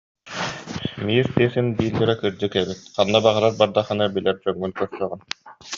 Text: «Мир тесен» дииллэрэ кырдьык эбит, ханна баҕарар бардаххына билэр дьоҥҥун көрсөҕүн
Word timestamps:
«Мир 1.05 1.25
тесен» 1.35 1.67
дииллэрэ 1.77 2.15
кырдьык 2.19 2.53
эбит, 2.61 2.79
ханна 2.95 3.19
баҕарар 3.25 3.53
бардаххына 3.59 4.05
билэр 4.13 4.37
дьоҥҥун 4.43 4.71
көрсөҕүн 4.79 5.21